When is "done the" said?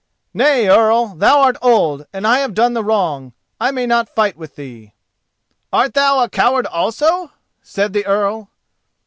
2.55-2.83